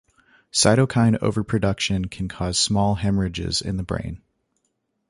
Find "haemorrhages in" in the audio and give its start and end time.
2.95-3.77